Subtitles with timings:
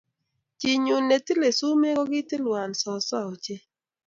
[0.59, 3.63] Chiinyu ne tile sumee ko katilwan soso ochei.